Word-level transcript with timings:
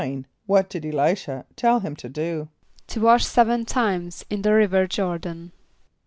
= 0.27 0.45
What 0.47 0.67
did 0.67 0.83
[+E] 0.83 0.89
l[=i]´sh[.a] 0.91 1.45
tell 1.55 1.81
him 1.81 1.95
to 1.97 2.09
do? 2.09 2.49
=To 2.87 3.01
wash 3.01 3.23
seven 3.23 3.65
times 3.65 4.25
in 4.31 4.41
the 4.41 4.51
river 4.51 4.87
Jôr´dan. 4.87 5.51